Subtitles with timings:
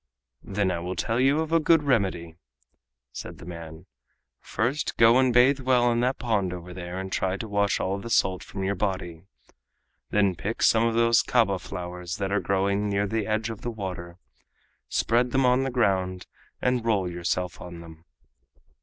[0.41, 2.35] "Then I will tell you of a good remedy,"
[3.11, 3.85] said the man.
[4.39, 7.99] "First go and bathe well in that pond over there and try to wash all
[7.99, 9.25] the salt from your body.
[10.09, 13.69] Then pick some of those kaba flowers that are growing near the edge of the
[13.69, 14.17] water,
[14.89, 16.25] spread them on the ground
[16.63, 18.05] and roll yourself on them.